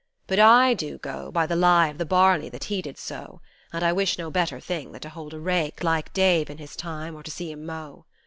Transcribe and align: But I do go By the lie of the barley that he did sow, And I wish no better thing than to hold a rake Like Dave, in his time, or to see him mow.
But 0.25 0.39
I 0.39 0.73
do 0.73 0.97
go 0.97 1.29
By 1.31 1.45
the 1.45 1.55
lie 1.55 1.89
of 1.89 1.99
the 1.99 2.07
barley 2.07 2.49
that 2.49 2.63
he 2.63 2.81
did 2.81 2.97
sow, 2.97 3.39
And 3.71 3.83
I 3.83 3.93
wish 3.93 4.17
no 4.17 4.31
better 4.31 4.59
thing 4.59 4.93
than 4.93 5.01
to 5.01 5.09
hold 5.09 5.31
a 5.31 5.39
rake 5.39 5.83
Like 5.83 6.11
Dave, 6.11 6.49
in 6.49 6.57
his 6.57 6.75
time, 6.75 7.15
or 7.15 7.21
to 7.21 7.29
see 7.29 7.51
him 7.51 7.67
mow. 7.67 8.05